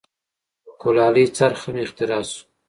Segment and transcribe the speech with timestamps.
[0.65, 2.41] د کولالۍ څرخ هم اختراع شو.